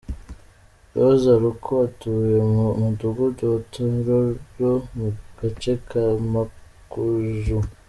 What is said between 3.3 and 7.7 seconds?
wa Tororo mu gace ka Mukujju.